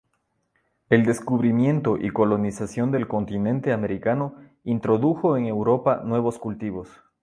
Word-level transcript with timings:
El 0.89 1.05
descubrimiento 1.05 1.95
y 1.97 2.09
colonización 2.09 2.89
del 2.89 3.07
continente 3.07 3.71
americano 3.71 4.33
introdujo 4.63 5.37
en 5.37 5.45
Europa 5.45 6.01
nuevos 6.03 6.39
cultivos. 6.39 6.89